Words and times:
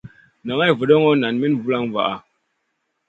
Naŋay 0.45 0.71
vudoŋo, 0.79 1.09
nan 1.21 1.35
min 1.39 1.53
vulaŋ 1.63 1.83
vaʼa. 1.93 2.15